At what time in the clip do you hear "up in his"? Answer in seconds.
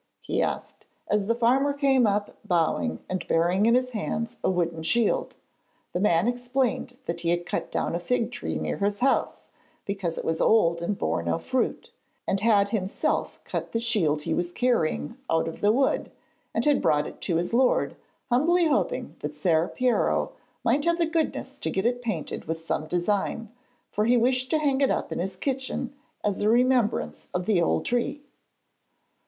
24.89-25.35